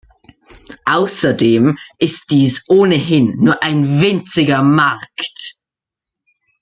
Außerdem 0.85 1.77
ist 1.99 2.31
dies 2.31 2.65
ohnehin 2.69 3.35
nur 3.37 3.61
ein 3.61 4.01
winziger 4.01 4.63
Markt. 4.63 5.57